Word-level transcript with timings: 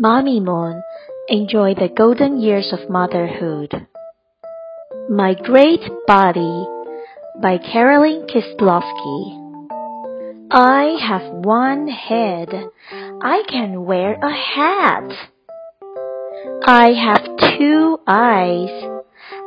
Mommy 0.00 0.38
Moon 0.38 0.80
enjoy 1.28 1.74
the 1.74 1.88
golden 1.88 2.38
years 2.38 2.72
of 2.72 2.88
motherhood. 2.88 3.88
My 5.10 5.34
Great 5.34 5.80
Body 6.06 6.66
by 7.42 7.58
Carolyn 7.58 8.28
Kisloski. 8.28 9.68
I 10.52 10.96
have 11.02 11.44
one 11.44 11.88
head. 11.88 12.48
I 13.20 13.42
can 13.48 13.86
wear 13.86 14.12
a 14.14 14.30
hat. 14.30 15.10
I 16.64 16.90
have 16.92 17.58
two 17.58 17.98
eyes. 18.06 18.70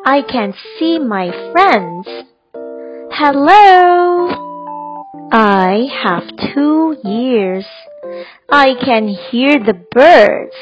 I 0.05 0.21
can 0.29 0.53
see 0.77 0.99
my 0.99 1.31
friends. 1.53 2.07
Hello. 3.13 4.35
I 5.31 5.87
have 6.03 6.23
two 6.53 6.97
ears. 7.05 7.65
I 8.49 8.73
can 8.83 9.07
hear 9.07 9.59
the 9.59 9.73
birds. 9.91 10.55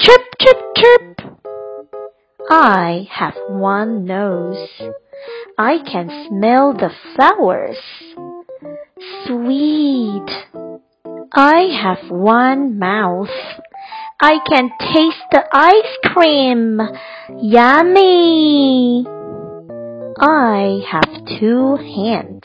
Chirp, 0.00 0.20
chirp, 0.40 0.58
chirp. 0.76 1.38
I 2.50 3.08
have 3.10 3.34
one 3.48 4.04
nose. 4.04 4.68
I 5.58 5.78
can 5.78 6.26
smell 6.28 6.72
the 6.74 6.90
flowers. 7.14 7.78
Sweet. 9.26 10.30
I 11.32 11.68
have 11.82 12.10
one 12.10 12.78
mouth. 12.78 13.28
I 14.20 14.38
can 14.48 14.70
taste 14.78 15.26
the 15.32 15.44
ice 15.52 16.12
cream. 16.12 16.80
Yummy. 17.42 19.06
I 20.18 20.80
have 20.90 21.38
two 21.38 21.76
hands. 21.76 22.44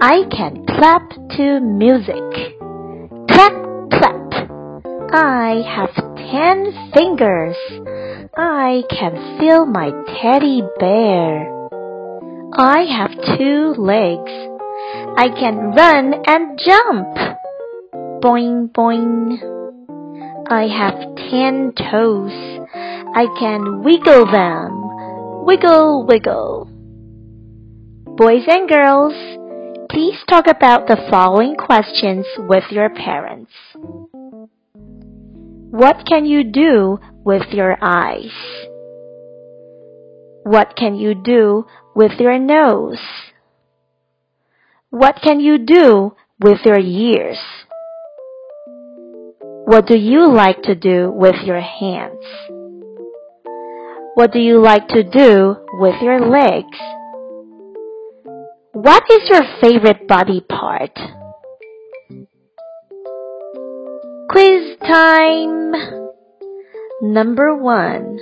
I 0.00 0.24
can 0.30 0.66
clap 0.66 1.08
to 1.36 1.60
music. 1.60 2.63
I 5.16 5.62
have 5.64 5.94
ten 6.16 6.90
fingers. 6.92 7.56
I 8.36 8.82
can 8.90 9.38
feel 9.38 9.64
my 9.64 9.92
teddy 10.20 10.60
bear. 10.80 11.48
I 12.52 12.82
have 12.82 13.38
two 13.38 13.74
legs. 13.78 14.32
I 15.16 15.28
can 15.28 15.70
run 15.70 16.14
and 16.26 16.58
jump. 16.58 17.14
Boing, 18.24 18.72
boing. 18.72 19.38
I 20.50 20.66
have 20.66 20.98
ten 21.30 21.72
toes. 21.76 22.32
I 22.74 23.26
can 23.38 23.84
wiggle 23.84 24.26
them. 24.26 25.44
Wiggle, 25.46 26.06
wiggle. 26.08 26.68
Boys 28.16 28.42
and 28.48 28.68
girls, 28.68 29.14
please 29.90 30.18
talk 30.28 30.48
about 30.48 30.88
the 30.88 30.96
following 31.08 31.54
questions 31.54 32.26
with 32.36 32.64
your 32.70 32.90
parents. 32.90 33.52
What 35.74 36.06
can 36.06 36.24
you 36.24 36.44
do 36.44 37.00
with 37.24 37.48
your 37.50 37.76
eyes? 37.82 38.30
What 40.44 40.76
can 40.76 40.94
you 40.94 41.16
do 41.16 41.66
with 41.96 42.12
your 42.20 42.38
nose? 42.38 43.00
What 44.90 45.16
can 45.20 45.40
you 45.40 45.58
do 45.58 46.14
with 46.40 46.58
your 46.64 46.78
ears? 46.78 47.40
What 49.66 49.88
do 49.88 49.98
you 49.98 50.28
like 50.32 50.62
to 50.62 50.76
do 50.76 51.10
with 51.10 51.42
your 51.44 51.60
hands? 51.60 52.24
What 54.14 54.30
do 54.32 54.38
you 54.38 54.60
like 54.62 54.86
to 54.90 55.02
do 55.02 55.56
with 55.72 56.00
your 56.00 56.20
legs? 56.20 56.78
What 58.70 59.02
is 59.10 59.28
your 59.28 59.42
favorite 59.60 60.06
body 60.06 60.40
part? 60.40 60.96
Quiz 64.30 64.73
time! 64.86 65.72
Number 67.02 67.56
one. 67.56 68.18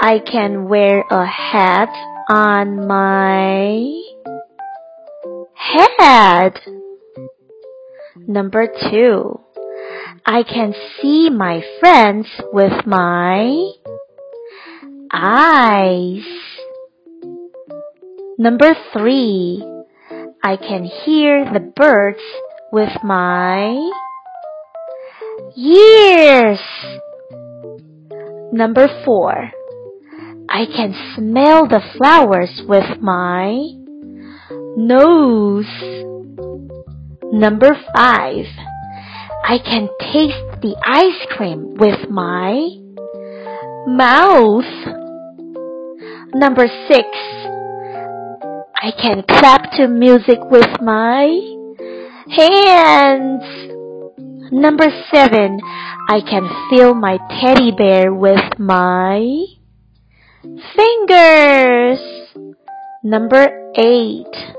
I 0.00 0.20
can 0.20 0.68
wear 0.68 1.04
a 1.10 1.26
hat 1.26 1.88
on 2.30 2.86
my 2.86 4.02
head. 5.54 6.52
Number 8.16 8.68
two. 8.90 9.40
I 10.24 10.42
can 10.42 10.74
see 11.00 11.30
my 11.30 11.62
friends 11.80 12.28
with 12.52 12.86
my 12.86 13.70
eyes. 15.12 16.24
Number 18.38 18.74
three. 18.92 19.64
I 20.42 20.56
can 20.56 20.84
hear 20.84 21.44
the 21.52 21.60
birds 21.60 22.22
with 22.70 22.92
my 23.02 24.07
ears. 25.58 26.60
Number 28.52 28.86
four. 29.04 29.50
I 30.48 30.64
can 30.64 30.94
smell 31.16 31.66
the 31.66 31.82
flowers 31.96 32.62
with 32.66 33.00
my 33.00 33.58
nose. 34.76 35.66
Number 37.32 37.74
five. 37.94 38.46
I 39.44 39.58
can 39.58 39.88
taste 40.12 40.62
the 40.62 40.76
ice 40.86 41.26
cream 41.36 41.74
with 41.74 42.08
my 42.08 42.68
mouth. 43.86 44.64
Number 46.34 46.68
six. 46.88 47.08
I 48.80 48.92
can 48.92 49.24
clap 49.28 49.72
to 49.72 49.88
music 49.88 50.38
with 50.50 50.80
my 50.80 51.26
hands. 52.30 53.77
Number 54.50 54.86
seven. 55.12 55.60
I 56.10 56.20
can 56.22 56.48
feel 56.70 56.94
my 56.94 57.18
teddy 57.40 57.70
bear 57.70 58.12
with 58.14 58.58
my 58.58 59.44
fingers. 60.74 62.00
Number 63.02 63.72
eight. 63.76 64.54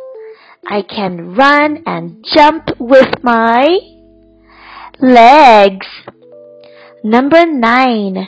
I 0.67 0.83
can 0.83 1.33
run 1.33 1.83
and 1.88 2.23
jump 2.35 2.69
with 2.79 3.23
my 3.23 3.79
legs. 5.00 5.88
Number 7.03 7.45
nine. 7.45 8.27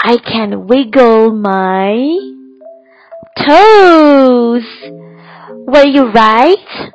I 0.00 0.18
can 0.18 0.66
wiggle 0.66 1.32
my 1.32 1.96
toes. 3.44 4.64
Were 5.66 5.86
you 5.86 6.10
right? 6.12 6.92